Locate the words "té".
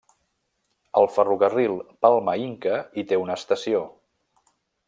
3.13-3.23